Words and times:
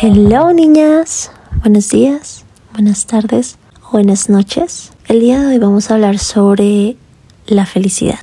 Hello 0.00 0.52
niñas, 0.52 1.32
buenos 1.60 1.88
días, 1.88 2.44
buenas 2.72 3.06
tardes, 3.06 3.58
buenas 3.90 4.28
noches. 4.28 4.92
El 5.08 5.18
día 5.18 5.40
de 5.40 5.48
hoy 5.48 5.58
vamos 5.58 5.90
a 5.90 5.94
hablar 5.94 6.20
sobre 6.20 6.96
la 7.48 7.66
felicidad. 7.66 8.20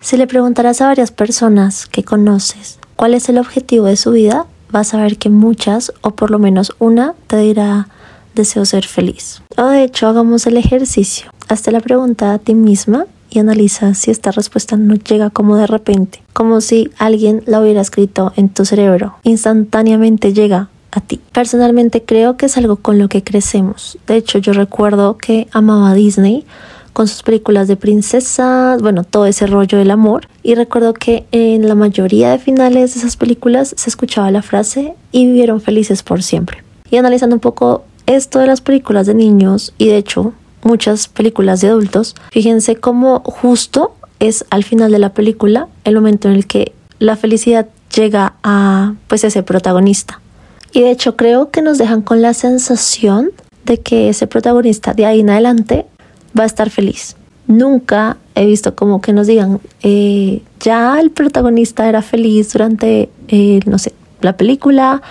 Si 0.00 0.16
le 0.16 0.26
preguntarás 0.26 0.80
a 0.80 0.88
varias 0.88 1.12
personas 1.12 1.86
que 1.86 2.02
conoces 2.02 2.80
cuál 2.96 3.14
es 3.14 3.28
el 3.28 3.38
objetivo 3.38 3.84
de 3.84 3.96
su 3.96 4.10
vida, 4.10 4.46
vas 4.72 4.94
a 4.94 5.00
ver 5.00 5.16
que 5.16 5.28
muchas, 5.30 5.92
o 6.00 6.10
por 6.10 6.32
lo 6.32 6.40
menos 6.40 6.74
una, 6.80 7.14
te 7.28 7.36
dirá 7.36 7.86
deseo 8.34 8.64
ser 8.64 8.84
feliz. 8.84 9.42
O 9.56 9.66
de 9.66 9.84
hecho, 9.84 10.08
hagamos 10.08 10.48
el 10.48 10.56
ejercicio. 10.56 11.30
Hazte 11.48 11.70
la 11.70 11.78
pregunta 11.78 12.32
a 12.32 12.38
ti 12.40 12.56
misma 12.56 13.06
y 13.30 13.38
analiza 13.38 13.94
si 13.94 14.10
esta 14.10 14.32
respuesta 14.32 14.76
no 14.76 14.96
llega 14.96 15.30
como 15.30 15.54
de 15.54 15.68
repente, 15.68 16.20
como 16.32 16.60
si 16.60 16.90
alguien 16.98 17.44
la 17.46 17.60
hubiera 17.60 17.80
escrito 17.80 18.32
en 18.34 18.48
tu 18.48 18.64
cerebro. 18.64 19.14
Instantáneamente 19.22 20.32
llega 20.32 20.68
a 20.92 21.00
ti. 21.00 21.20
Personalmente 21.32 22.02
creo 22.02 22.36
que 22.36 22.46
es 22.46 22.56
algo 22.56 22.76
con 22.76 22.98
lo 22.98 23.08
que 23.08 23.24
crecemos. 23.24 23.98
De 24.06 24.16
hecho, 24.16 24.38
yo 24.38 24.52
recuerdo 24.52 25.16
que 25.16 25.48
amaba 25.52 25.94
Disney 25.94 26.44
con 26.92 27.08
sus 27.08 27.22
películas 27.22 27.68
de 27.68 27.76
princesas, 27.76 28.80
bueno, 28.82 29.02
todo 29.02 29.26
ese 29.26 29.46
rollo 29.46 29.78
del 29.78 29.90
amor. 29.90 30.28
Y 30.42 30.54
recuerdo 30.54 30.92
que 30.94 31.24
en 31.32 31.66
la 31.66 31.74
mayoría 31.74 32.30
de 32.30 32.38
finales 32.38 32.94
de 32.94 33.00
esas 33.00 33.16
películas 33.16 33.74
se 33.76 33.88
escuchaba 33.88 34.30
la 34.30 34.42
frase 34.42 34.94
y 35.10 35.26
vivieron 35.26 35.60
felices 35.60 36.02
por 36.02 36.22
siempre. 36.22 36.62
Y 36.90 36.96
analizando 36.98 37.36
un 37.36 37.40
poco 37.40 37.84
esto 38.06 38.38
de 38.38 38.46
las 38.46 38.60
películas 38.60 39.06
de 39.06 39.14
niños 39.14 39.72
y 39.78 39.88
de 39.88 39.96
hecho 39.96 40.34
muchas 40.62 41.08
películas 41.08 41.60
de 41.60 41.68
adultos, 41.68 42.14
fíjense 42.30 42.76
cómo 42.76 43.20
justo 43.24 43.94
es 44.18 44.44
al 44.50 44.62
final 44.62 44.92
de 44.92 44.98
la 44.98 45.14
película 45.14 45.68
el 45.84 45.94
momento 45.94 46.28
en 46.28 46.34
el 46.34 46.46
que 46.46 46.72
la 46.98 47.16
felicidad 47.16 47.66
llega 47.94 48.34
a 48.42 48.94
pues 49.08 49.24
ese 49.24 49.42
protagonista. 49.42 50.20
Y 50.72 50.80
de 50.80 50.90
hecho 50.90 51.16
creo 51.16 51.50
que 51.50 51.62
nos 51.62 51.78
dejan 51.78 52.02
con 52.02 52.22
la 52.22 52.34
sensación 52.34 53.30
de 53.64 53.78
que 53.78 54.08
ese 54.08 54.26
protagonista 54.26 54.94
de 54.94 55.06
ahí 55.06 55.20
en 55.20 55.30
adelante 55.30 55.86
va 56.38 56.44
a 56.44 56.46
estar 56.46 56.70
feliz. 56.70 57.16
Nunca 57.46 58.16
he 58.34 58.46
visto 58.46 58.74
como 58.74 59.00
que 59.00 59.12
nos 59.12 59.26
digan, 59.26 59.60
eh, 59.82 60.42
ya 60.60 60.98
el 61.00 61.10
protagonista 61.10 61.88
era 61.88 62.00
feliz 62.00 62.52
durante, 62.52 63.10
eh, 63.28 63.60
no 63.66 63.78
sé, 63.78 63.92
la 64.20 64.36
película 64.36 65.02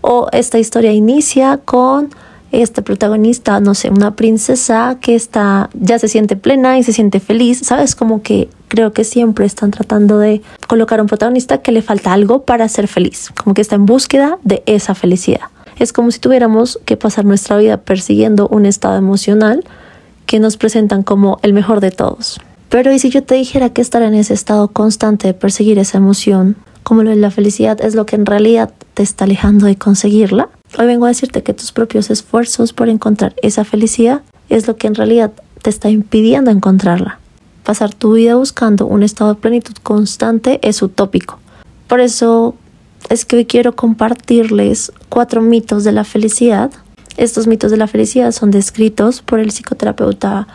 o 0.00 0.28
esta 0.32 0.58
historia 0.58 0.92
inicia 0.92 1.58
con 1.58 2.10
este 2.52 2.82
protagonista, 2.82 3.60
no 3.60 3.74
sé, 3.74 3.90
una 3.90 4.16
princesa 4.16 4.98
que 5.00 5.14
está, 5.14 5.70
ya 5.74 5.98
se 5.98 6.08
siente 6.08 6.36
plena 6.36 6.78
y 6.78 6.82
se 6.82 6.92
siente 6.92 7.20
feliz, 7.20 7.60
¿sabes? 7.62 7.94
Como 7.94 8.22
que 8.22 8.48
creo 8.68 8.92
que 8.92 9.04
siempre 9.04 9.46
están 9.46 9.70
tratando 9.70 10.18
de 10.18 10.42
colocar 10.66 11.00
un 11.00 11.06
protagonista 11.06 11.58
que 11.58 11.72
le 11.72 11.82
falta 11.82 12.12
algo 12.12 12.42
para 12.42 12.68
ser 12.68 12.88
feliz, 12.88 13.30
como 13.42 13.54
que 13.54 13.62
está 13.62 13.76
en 13.76 13.86
búsqueda 13.86 14.38
de 14.42 14.62
esa 14.66 14.94
felicidad. 14.94 15.48
Es 15.78 15.92
como 15.92 16.10
si 16.10 16.18
tuviéramos 16.18 16.78
que 16.84 16.96
pasar 16.96 17.24
nuestra 17.24 17.56
vida 17.56 17.78
persiguiendo 17.78 18.48
un 18.48 18.66
estado 18.66 18.96
emocional 18.96 19.64
que 20.26 20.38
nos 20.38 20.56
presentan 20.56 21.02
como 21.02 21.38
el 21.42 21.52
mejor 21.52 21.80
de 21.80 21.90
todos. 21.90 22.40
Pero 22.68 22.92
¿y 22.92 22.98
si 22.98 23.10
yo 23.10 23.24
te 23.24 23.34
dijera 23.34 23.70
que 23.70 23.82
estar 23.82 24.02
en 24.02 24.14
ese 24.14 24.34
estado 24.34 24.68
constante 24.68 25.26
de 25.26 25.34
perseguir 25.34 25.78
esa 25.78 25.98
emoción, 25.98 26.56
como 26.82 27.02
lo 27.02 27.10
de 27.10 27.16
la 27.16 27.30
felicidad, 27.30 27.80
es 27.84 27.94
lo 27.94 28.06
que 28.06 28.16
en 28.16 28.26
realidad 28.26 28.72
te 28.94 29.02
está 29.02 29.24
alejando 29.24 29.66
de 29.66 29.76
conseguirla? 29.76 30.48
Hoy 30.78 30.86
vengo 30.86 31.04
a 31.04 31.08
decirte 31.08 31.42
que 31.42 31.52
tus 31.52 31.72
propios 31.72 32.10
esfuerzos 32.10 32.72
por 32.72 32.88
encontrar 32.88 33.34
esa 33.42 33.64
felicidad 33.64 34.22
es 34.48 34.68
lo 34.68 34.76
que 34.76 34.86
en 34.86 34.94
realidad 34.94 35.32
te 35.62 35.68
está 35.68 35.90
impidiendo 35.90 36.50
encontrarla. 36.50 37.18
Pasar 37.64 37.92
tu 37.92 38.14
vida 38.14 38.36
buscando 38.36 38.86
un 38.86 39.02
estado 39.02 39.34
de 39.34 39.40
plenitud 39.40 39.74
constante 39.82 40.60
es 40.62 40.80
utópico. 40.80 41.40
Por 41.88 42.00
eso 42.00 42.54
es 43.08 43.24
que 43.24 43.36
hoy 43.36 43.46
quiero 43.46 43.74
compartirles 43.74 44.92
cuatro 45.08 45.42
mitos 45.42 45.82
de 45.82 45.92
la 45.92 46.04
felicidad. 46.04 46.70
Estos 47.16 47.48
mitos 47.48 47.72
de 47.72 47.76
la 47.76 47.88
felicidad 47.88 48.30
son 48.30 48.52
descritos 48.52 49.22
por 49.22 49.40
el 49.40 49.50
psicoterapeuta 49.50 50.46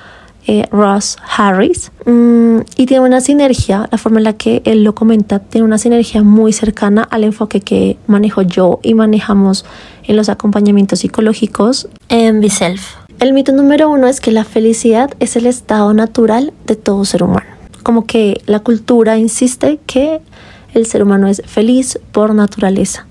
eh, 0.47 0.67
Ross 0.72 1.17
Harris 1.38 1.91
mm, 2.06 2.59
y 2.78 2.85
tiene 2.85 3.06
una 3.06 3.22
sinergia, 3.22 3.88
la 3.91 3.97
forma 3.97 4.19
en 4.19 4.25
la 4.25 4.33
que 4.33 4.61
él 4.66 4.83
lo 4.83 4.94
comenta, 4.94 5.39
tiene 5.39 5.66
una 5.66 5.78
sinergia 5.78 6.23
muy 6.23 6.53
cercana 6.53 7.03
al 7.03 7.23
enfoque 7.23 7.61
que 7.61 7.97
manejo 8.07 8.41
yo 8.44 8.79
y 8.84 8.94
manejamos 8.94 9.66
en 10.03 10.16
los 10.16 10.29
acompañamientos 10.29 11.00
psicológicos 11.00 11.88
en 12.09 12.41
Biself. 12.41 12.95
El 13.19 13.34
mito 13.34 13.53
número 13.53 13.89
uno 13.89 14.07
es 14.07 14.19
que 14.19 14.31
la 14.31 14.44
felicidad 14.44 15.09
es 15.19 15.35
el 15.35 15.45
estado 15.45 15.94
natural 15.94 16.53
de 16.67 16.75
todo 16.75 17.05
ser 17.05 17.23
humano. 17.23 17.47
Como 17.81 18.05
que 18.05 18.41
la 18.45 18.59
cultura 18.59 19.17
insiste 19.17 19.79
que 19.85 20.22
el 20.73 20.85
ser 20.85 21.03
humano 21.03 21.28
es 21.28 21.41
feliz 21.45 22.00
por 22.11 22.35
naturaleza. 22.35 23.07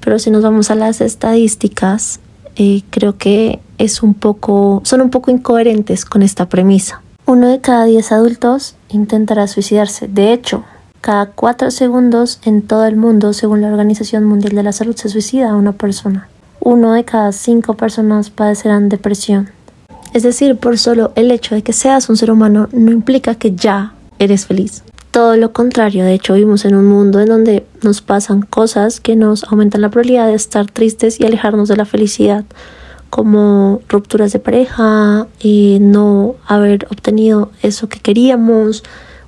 Pero 0.00 0.18
si 0.18 0.30
nos 0.30 0.42
vamos 0.42 0.70
a 0.70 0.76
las 0.76 1.00
estadísticas, 1.00 2.20
eh, 2.56 2.82
creo 2.90 3.18
que 3.18 3.58
es 3.78 4.02
un 4.02 4.14
poco, 4.14 4.82
son 4.84 5.00
un 5.00 5.10
poco 5.10 5.30
incoherentes 5.30 6.04
con 6.04 6.22
esta 6.22 6.48
premisa. 6.48 7.02
Uno 7.26 7.48
de 7.48 7.60
cada 7.60 7.84
diez 7.84 8.12
adultos 8.12 8.74
intentará 8.88 9.46
suicidarse. 9.46 10.08
De 10.08 10.32
hecho, 10.32 10.64
cada 11.00 11.26
cuatro 11.26 11.70
segundos 11.70 12.40
en 12.44 12.62
todo 12.62 12.84
el 12.86 12.96
mundo, 12.96 13.32
según 13.32 13.60
la 13.60 13.68
Organización 13.68 14.24
Mundial 14.24 14.54
de 14.54 14.62
la 14.62 14.72
Salud, 14.72 14.96
se 14.96 15.08
suicida 15.08 15.54
una 15.54 15.72
persona. 15.72 16.28
Uno 16.60 16.92
de 16.92 17.04
cada 17.04 17.32
cinco 17.32 17.74
personas 17.74 18.30
padecerán 18.30 18.88
depresión. 18.88 19.50
Es 20.12 20.22
decir, 20.22 20.56
por 20.56 20.78
solo 20.78 21.12
el 21.14 21.30
hecho 21.30 21.54
de 21.54 21.62
que 21.62 21.72
seas 21.72 22.08
un 22.08 22.16
ser 22.16 22.30
humano 22.30 22.68
no 22.72 22.90
implica 22.90 23.34
que 23.34 23.54
ya 23.54 23.92
eres 24.18 24.46
feliz. 24.46 24.82
Todo 25.10 25.36
lo 25.36 25.52
contrario, 25.52 26.04
de 26.04 26.14
hecho 26.14 26.34
vivimos 26.34 26.64
en 26.64 26.74
un 26.74 26.86
mundo 26.86 27.20
en 27.20 27.28
donde 27.28 27.66
nos 27.82 28.02
pasan 28.02 28.42
cosas 28.42 29.00
que 29.00 29.16
nos 29.16 29.44
aumentan 29.44 29.80
la 29.80 29.90
probabilidad 29.90 30.26
de 30.26 30.34
estar 30.34 30.70
tristes 30.70 31.20
y 31.20 31.26
alejarnos 31.26 31.68
de 31.68 31.76
la 31.76 31.84
felicidad 31.84 32.44
como 33.10 33.80
rupturas 33.88 34.32
de 34.32 34.38
pareja, 34.38 35.26
y 35.40 35.78
no 35.80 36.36
haber 36.46 36.86
obtenido 36.90 37.50
eso 37.62 37.88
que 37.88 38.00
queríamos, 38.00 38.82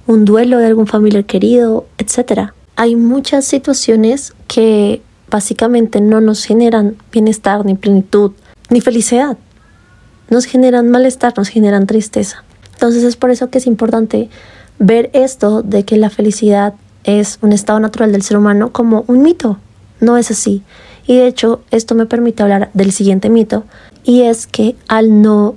un 0.06 0.24
duelo 0.24 0.58
de 0.58 0.66
algún 0.66 0.86
familiar 0.86 1.24
querido, 1.24 1.86
etc. 1.98 2.50
Hay 2.76 2.96
muchas 2.96 3.44
situaciones 3.44 4.34
que 4.48 5.02
básicamente 5.30 6.00
no 6.00 6.20
nos 6.20 6.44
generan 6.44 6.96
bienestar, 7.12 7.64
ni 7.64 7.74
plenitud, 7.74 8.32
ni 8.68 8.80
felicidad. 8.80 9.38
Nos 10.28 10.44
generan 10.44 10.90
malestar, 10.90 11.32
nos 11.36 11.48
generan 11.48 11.86
tristeza. 11.86 12.44
Entonces 12.74 13.04
es 13.04 13.16
por 13.16 13.30
eso 13.30 13.50
que 13.50 13.58
es 13.58 13.66
importante 13.66 14.28
ver 14.78 15.10
esto 15.12 15.62
de 15.62 15.84
que 15.84 15.96
la 15.96 16.10
felicidad 16.10 16.74
es 17.04 17.38
un 17.42 17.52
estado 17.52 17.80
natural 17.80 18.12
del 18.12 18.22
ser 18.22 18.36
humano 18.36 18.72
como 18.72 19.04
un 19.06 19.22
mito. 19.22 19.58
No 20.00 20.16
es 20.16 20.30
así. 20.30 20.62
Y 21.06 21.16
de 21.16 21.26
hecho, 21.26 21.60
esto 21.70 21.94
me 21.94 22.06
permite 22.06 22.42
hablar 22.42 22.70
del 22.74 22.92
siguiente 22.92 23.30
mito, 23.30 23.64
y 24.04 24.22
es 24.22 24.46
que 24.46 24.76
al 24.88 25.22
no 25.22 25.56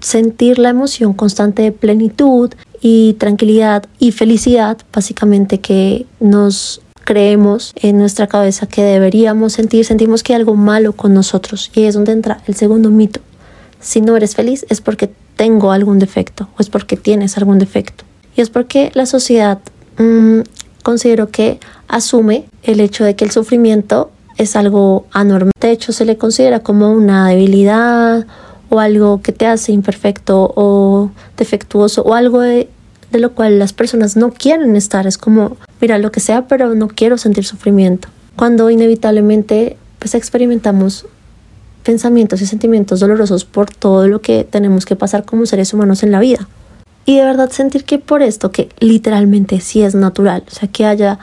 sentir 0.00 0.58
la 0.58 0.68
emoción 0.68 1.14
constante 1.14 1.62
de 1.62 1.72
plenitud 1.72 2.52
y 2.80 3.14
tranquilidad 3.14 3.84
y 3.98 4.12
felicidad, 4.12 4.78
básicamente 4.92 5.60
que 5.60 6.06
nos 6.20 6.82
creemos 7.04 7.72
en 7.76 7.98
nuestra 7.98 8.26
cabeza 8.26 8.66
que 8.66 8.82
deberíamos 8.82 9.52
sentir, 9.52 9.84
sentimos 9.84 10.22
que 10.22 10.32
hay 10.32 10.40
algo 10.40 10.54
malo 10.54 10.92
con 10.94 11.14
nosotros. 11.14 11.70
Y 11.74 11.84
es 11.84 11.94
donde 11.94 12.12
entra 12.12 12.42
el 12.46 12.54
segundo 12.54 12.90
mito. 12.90 13.20
Si 13.80 14.00
no 14.00 14.16
eres 14.16 14.34
feliz 14.34 14.66
es 14.68 14.80
porque 14.80 15.10
tengo 15.36 15.72
algún 15.72 15.98
defecto 15.98 16.48
o 16.56 16.60
es 16.60 16.70
porque 16.70 16.96
tienes 16.96 17.36
algún 17.36 17.58
defecto. 17.58 18.04
Y 18.36 18.40
es 18.40 18.50
porque 18.50 18.90
la 18.94 19.06
sociedad 19.06 19.60
mm, 19.98 20.40
considero 20.82 21.30
que 21.30 21.60
asume 21.88 22.46
el 22.62 22.80
hecho 22.80 23.04
de 23.04 23.14
que 23.14 23.24
el 23.24 23.30
sufrimiento 23.30 24.10
es 24.36 24.56
algo 24.56 25.06
anormal. 25.12 25.52
De 25.60 25.70
hecho, 25.70 25.92
se 25.92 26.04
le 26.04 26.16
considera 26.16 26.60
como 26.60 26.92
una 26.92 27.28
debilidad 27.28 28.26
o 28.68 28.80
algo 28.80 29.22
que 29.22 29.32
te 29.32 29.46
hace 29.46 29.72
imperfecto 29.72 30.52
o 30.56 31.10
defectuoso 31.36 32.02
o 32.02 32.14
algo 32.14 32.40
de, 32.40 32.68
lo 33.12 33.32
cual 33.32 33.58
las 33.58 33.72
personas 33.72 34.16
no 34.16 34.32
quieren 34.32 34.76
estar. 34.76 35.06
Es 35.06 35.18
como, 35.18 35.56
mira, 35.80 35.98
lo 35.98 36.10
que 36.10 36.20
sea, 36.20 36.48
pero 36.48 36.74
no 36.74 36.88
quiero 36.88 37.18
sentir 37.18 37.44
sufrimiento. 37.44 38.08
Cuando 38.36 38.70
inevitablemente 38.70 39.76
pues 40.00 40.14
experimentamos 40.14 41.06
pensamientos 41.84 42.42
y 42.42 42.46
sentimientos 42.46 43.00
dolorosos 43.00 43.44
por 43.44 43.70
todo 43.70 44.08
lo 44.08 44.20
que 44.20 44.44
tenemos 44.44 44.84
que 44.84 44.96
pasar 44.96 45.24
como 45.24 45.46
seres 45.46 45.72
humanos 45.72 46.02
en 46.02 46.10
la 46.10 46.20
vida. 46.20 46.48
Y 47.06 47.18
de 47.18 47.24
verdad 47.24 47.50
sentir 47.50 47.84
que 47.84 47.98
por 47.98 48.22
esto, 48.22 48.50
que 48.50 48.70
literalmente 48.80 49.60
sí 49.60 49.82
es 49.82 49.94
natural, 49.94 50.42
o 50.46 50.50
sea, 50.50 50.68
que 50.68 50.86
haya 50.86 51.18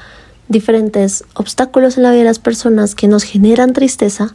diferentes 0.48 1.24
obstáculos 1.34 1.98
en 1.98 2.04
la 2.04 2.12
vida 2.12 2.20
de 2.20 2.26
las 2.26 2.40
personas 2.40 2.96
que 2.96 3.08
nos 3.08 3.24
generan 3.24 3.74
tristeza, 3.74 4.34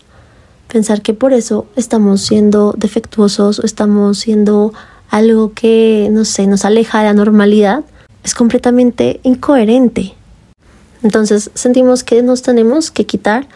pensar 0.69 1.03
que 1.03 1.15
por 1.15 1.33
eso 1.33 1.67
estamos 1.77 2.23
siendo 2.23 2.75
defectuosos 2.77 3.59
o 3.59 3.67
estamos 3.67 4.19
siendo 4.19 4.73
algo 5.11 5.53
que, 5.53 6.09
no 6.11 6.25
sé, 6.25 6.47
nos 6.47 6.65
aleja 6.65 6.99
de 6.99 7.05
la 7.05 7.15
normalidad, 7.15 7.85
es 8.25 8.35
completamente 8.35 9.21
incoherente. 9.23 10.15
Entonces 11.03 11.51
sentimos 11.55 12.03
que 12.03 12.23
nos 12.23 12.43
tenemos 12.43 12.91
que 12.91 13.07
quitar 13.07 13.47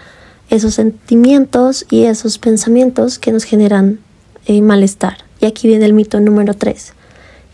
esos 0.50 0.74
sentimientos 0.74 1.86
y 1.90 2.04
esos 2.04 2.38
pensamientos 2.38 3.18
que 3.18 3.32
nos 3.32 3.44
generan 3.44 4.00
eh, 4.46 4.62
malestar. 4.62 5.18
Y 5.40 5.46
aquí 5.46 5.68
viene 5.68 5.86
el 5.86 5.92
mito 5.92 6.20
número 6.20 6.54
3. 6.54 6.92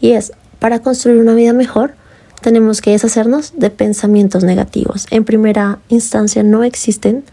Y 0.01 0.13
es, 0.13 0.33
para 0.59 0.81
construir 0.81 1.19
una 1.19 1.35
vida 1.35 1.53
mejor, 1.53 1.95
tenemos 2.41 2.81
que 2.81 2.91
deshacernos 2.91 3.55
de 3.57 3.71
pensamientos 3.71 4.45
negativos. 4.45 5.07
En 5.11 5.25
primera 5.25 5.79
instancia 5.89 6.43
no 6.43 6.65
existen 6.65 7.25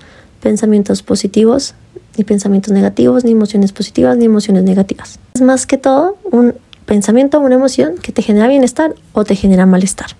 pensamientos 0.41 1.03
positivos 1.03 1.75
ni 2.17 2.23
pensamientos 2.23 2.73
negativos, 2.73 3.23
ni 3.23 3.31
emociones 3.31 3.71
positivas, 3.71 4.17
ni 4.17 4.25
emociones 4.25 4.63
negativas. 4.63 5.19
Es 5.33 5.41
más 5.41 5.65
que 5.65 5.77
todo 5.77 6.17
un 6.31 6.53
pensamiento 6.85 7.39
o 7.39 7.41
una 7.41 7.55
emoción 7.55 7.95
que 7.97 8.11
te 8.11 8.21
genera 8.21 8.47
bienestar 8.47 8.93
o 9.13 9.23
te 9.23 9.35
genera 9.35 9.65
malestar. 9.65 10.11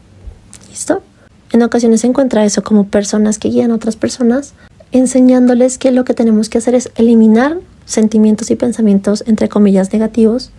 ¿Listo? 0.70 1.04
En 1.52 1.62
ocasiones 1.62 2.02
se 2.02 2.08
encuentra 2.08 2.46
eso 2.46 2.64
como 2.64 2.88
personas 2.88 3.38
que 3.38 3.50
guían 3.50 3.72
a 3.72 3.76
otras 3.76 3.96
personas 3.96 4.54
enseñándoles 4.92 5.78
que 5.78 5.92
lo 5.92 6.04
que 6.06 6.14
tenemos 6.14 6.50
que 6.50 6.58
hacer 6.60 6.76
es 6.76 6.92
eliminar 6.96 7.58
sentimientos 7.86 8.50
y 8.50 8.56
pensamientos 8.56 9.24
entre 9.28 9.50
comillas 9.50 9.92
negativos 9.92 10.52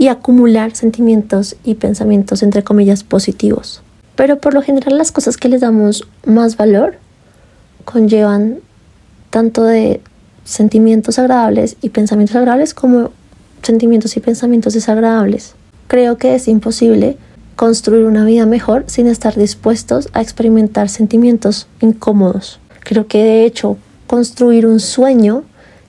y 0.00 0.08
acumular 0.08 0.74
sentimientos 0.74 1.56
y 1.62 1.74
pensamientos 1.74 2.42
entre 2.42 2.64
comillas 2.64 3.04
positivos. 3.04 3.82
Pero 4.16 4.40
por 4.40 4.54
lo 4.54 4.62
general 4.62 4.96
las 4.96 5.12
cosas 5.12 5.36
que 5.36 5.50
les 5.50 5.60
damos 5.60 6.08
más 6.24 6.56
valor 6.56 6.94
conllevan 7.84 8.60
tanto 9.28 9.62
de 9.62 10.00
sentimientos 10.42 11.18
agradables 11.18 11.76
y 11.82 11.90
pensamientos 11.90 12.34
agradables 12.34 12.72
como 12.72 13.10
sentimientos 13.60 14.16
y 14.16 14.20
pensamientos 14.20 14.72
desagradables. 14.72 15.54
Creo 15.86 16.16
que 16.16 16.34
es 16.34 16.48
imposible 16.48 17.18
construir 17.54 18.06
una 18.06 18.24
vida 18.24 18.46
mejor 18.46 18.84
sin 18.86 19.06
estar 19.06 19.36
dispuestos 19.36 20.08
a 20.14 20.22
experimentar 20.22 20.88
sentimientos 20.88 21.66
incómodos. 21.82 22.58
Creo 22.84 23.06
que 23.06 23.18
de 23.18 23.44
hecho 23.44 23.76
construir 24.06 24.66
un 24.66 24.80
sueño 24.80 25.44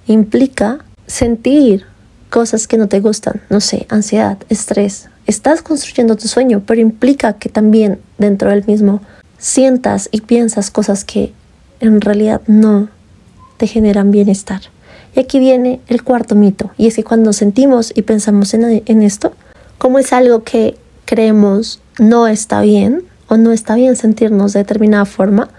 implica 0.06 0.84
sentir 1.08 1.86
cosas 2.32 2.66
que 2.66 2.78
no 2.78 2.88
te 2.88 3.02
gustan, 3.02 3.42
no 3.50 3.60
sé, 3.60 3.86
ansiedad, 3.90 4.38
estrés. 4.50 5.10
Estás 5.28 5.62
construyendo 5.62 6.16
tu 6.16 6.28
sueño, 6.28 6.64
pero 6.66 6.82
implica 6.82 7.34
que 7.34 7.50
también 7.50 8.00
dentro 8.18 8.50
del 8.50 8.66
mismo 8.66 9.02
sientas 9.38 10.10
y 10.12 10.22
piensas 10.22 10.72
cosas 10.72 11.04
que 11.04 11.34
en 11.82 12.02
realidad 12.02 12.42
no 12.48 12.90
te 13.58 13.68
generan 13.68 14.12
bienestar. 14.12 14.62
Y 15.14 15.20
aquí 15.20 15.40
viene 15.40 15.82
el 15.88 16.04
cuarto 16.04 16.36
mito, 16.36 16.72
y 16.78 16.88
es 16.88 16.96
que 16.96 17.04
cuando 17.04 17.34
sentimos 17.34 17.92
y 17.94 18.04
pensamos 18.04 18.54
en, 18.54 18.82
en 18.86 19.02
esto, 19.02 19.34
como 19.78 20.00
es 20.00 20.14
algo 20.14 20.44
que 20.44 20.78
creemos 21.06 21.82
no 22.00 22.28
está 22.28 22.62
bien 22.62 23.04
o 23.28 23.36
no 23.36 23.52
está 23.52 23.76
bien 23.76 23.98
sentirnos 23.98 24.54
de 24.54 24.60
determinada 24.60 25.06
forma, 25.06 25.50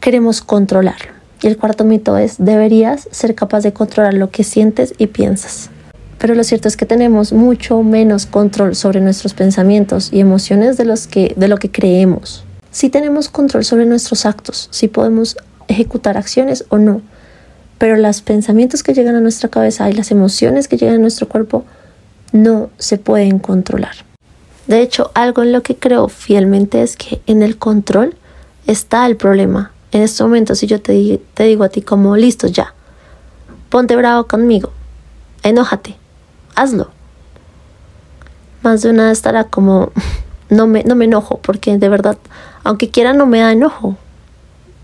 queremos 0.00 0.40
controlarlo. 0.40 1.12
Y 1.42 1.48
el 1.48 1.58
cuarto 1.58 1.84
mito 1.84 2.16
es, 2.16 2.36
deberías 2.38 3.08
ser 3.10 3.34
capaz 3.34 3.60
de 3.60 3.74
controlar 3.74 4.14
lo 4.14 4.30
que 4.30 4.44
sientes 4.44 4.94
y 4.96 5.08
piensas. 5.08 5.68
Pero 6.22 6.36
lo 6.36 6.44
cierto 6.44 6.68
es 6.68 6.76
que 6.76 6.86
tenemos 6.86 7.32
mucho 7.32 7.82
menos 7.82 8.26
control 8.26 8.76
sobre 8.76 9.00
nuestros 9.00 9.34
pensamientos 9.34 10.08
y 10.12 10.20
emociones 10.20 10.76
de, 10.76 10.84
los 10.84 11.08
que, 11.08 11.34
de 11.36 11.48
lo 11.48 11.56
que 11.56 11.72
creemos. 11.72 12.44
Si 12.70 12.90
tenemos 12.90 13.28
control 13.28 13.64
sobre 13.64 13.86
nuestros 13.86 14.24
actos, 14.24 14.68
si 14.70 14.86
podemos 14.86 15.36
ejecutar 15.66 16.16
acciones 16.16 16.64
o 16.68 16.78
no, 16.78 17.02
pero 17.76 17.96
los 17.96 18.20
pensamientos 18.20 18.84
que 18.84 18.94
llegan 18.94 19.16
a 19.16 19.20
nuestra 19.20 19.48
cabeza 19.48 19.90
y 19.90 19.94
las 19.94 20.12
emociones 20.12 20.68
que 20.68 20.76
llegan 20.76 20.94
a 20.94 20.98
nuestro 20.98 21.26
cuerpo 21.26 21.64
no 22.30 22.70
se 22.78 22.98
pueden 22.98 23.40
controlar. 23.40 23.96
De 24.68 24.80
hecho, 24.80 25.10
algo 25.14 25.42
en 25.42 25.50
lo 25.50 25.64
que 25.64 25.74
creo 25.74 26.06
fielmente 26.06 26.82
es 26.82 26.96
que 26.96 27.20
en 27.26 27.42
el 27.42 27.58
control 27.58 28.14
está 28.68 29.06
el 29.06 29.16
problema. 29.16 29.72
En 29.90 30.02
este 30.02 30.22
momento, 30.22 30.54
si 30.54 30.68
yo 30.68 30.80
te, 30.80 31.20
te 31.34 31.42
digo 31.42 31.64
a 31.64 31.68
ti 31.68 31.82
como, 31.82 32.16
listo, 32.16 32.46
ya, 32.46 32.74
ponte 33.70 33.96
bravo 33.96 34.28
conmigo, 34.28 34.70
enójate, 35.42 35.96
hazlo. 36.54 36.90
Más 38.62 38.82
de 38.82 38.90
una 38.90 39.10
estará 39.10 39.44
como, 39.44 39.92
no 40.50 40.66
me, 40.66 40.84
no 40.84 40.94
me 40.94 41.06
enojo, 41.06 41.38
porque 41.38 41.78
de 41.78 41.88
verdad, 41.88 42.18
aunque 42.64 42.90
quiera, 42.90 43.12
no 43.12 43.26
me 43.26 43.40
da 43.40 43.52
enojo 43.52 43.96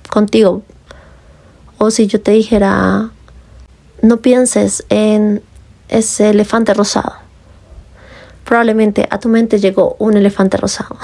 contigo. 0.08 0.62
O 1.78 1.90
si 1.90 2.06
yo 2.06 2.20
te 2.20 2.32
dijera, 2.32 3.10
no 4.02 4.16
pienses 4.18 4.84
en 4.88 5.42
ese 5.88 6.30
elefante 6.30 6.74
rosado. 6.74 7.12
Probablemente 8.44 9.06
a 9.10 9.18
tu 9.18 9.28
mente 9.28 9.58
llegó 9.58 9.96
un 9.98 10.16
elefante 10.16 10.56
rosado. 10.56 10.96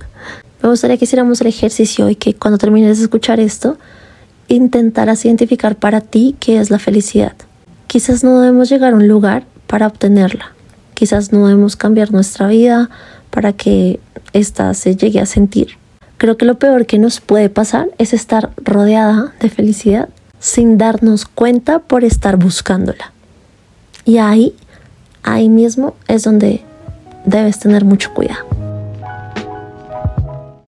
me 0.62 0.68
gustaría 0.68 0.96
que 0.96 1.04
hiciéramos 1.04 1.40
el 1.40 1.48
ejercicio 1.48 2.08
y 2.08 2.16
que 2.16 2.34
cuando 2.34 2.58
termines 2.58 2.98
de 2.98 3.04
escuchar 3.04 3.40
esto, 3.40 3.78
intentaras 4.48 5.24
identificar 5.24 5.76
para 5.76 6.00
ti 6.00 6.36
qué 6.38 6.60
es 6.60 6.70
la 6.70 6.78
felicidad. 6.78 7.34
Quizás 7.86 8.22
no 8.22 8.40
debemos 8.40 8.68
llegar 8.68 8.92
a 8.92 8.96
un 8.96 9.08
lugar 9.08 9.44
para 9.72 9.86
obtenerla. 9.86 10.52
Quizás 10.92 11.32
no 11.32 11.46
debemos 11.46 11.76
cambiar 11.76 12.12
nuestra 12.12 12.46
vida 12.46 12.90
para 13.30 13.54
que 13.54 14.00
ésta 14.34 14.74
se 14.74 14.96
llegue 14.96 15.18
a 15.18 15.24
sentir. 15.24 15.78
Creo 16.18 16.36
que 16.36 16.44
lo 16.44 16.58
peor 16.58 16.84
que 16.84 16.98
nos 16.98 17.22
puede 17.22 17.48
pasar 17.48 17.88
es 17.96 18.12
estar 18.12 18.50
rodeada 18.58 19.32
de 19.40 19.48
felicidad 19.48 20.10
sin 20.40 20.76
darnos 20.76 21.24
cuenta 21.24 21.78
por 21.78 22.04
estar 22.04 22.36
buscándola. 22.36 23.12
Y 24.04 24.18
ahí, 24.18 24.54
ahí 25.22 25.48
mismo 25.48 25.94
es 26.06 26.24
donde 26.24 26.60
debes 27.24 27.58
tener 27.58 27.86
mucho 27.86 28.12
cuidado. 28.12 28.71